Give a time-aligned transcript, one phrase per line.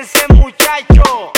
[0.00, 1.37] ese muchacho.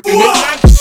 [0.00, 0.71] Whoa.